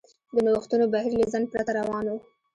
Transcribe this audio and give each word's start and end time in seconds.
د 0.33 0.35
نوښتونو 0.45 0.85
بهیر 0.93 1.13
له 1.21 1.25
ځنډ 1.31 1.45
پرته 1.53 1.71
روان 1.79 2.05
و. 2.09 2.13